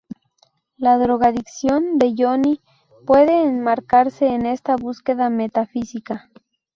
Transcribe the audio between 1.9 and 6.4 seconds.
de Johnny puede enmarcarse en esta búsqueda metafísica.